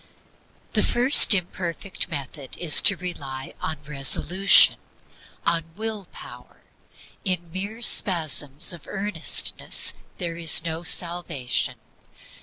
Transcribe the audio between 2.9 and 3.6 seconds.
rely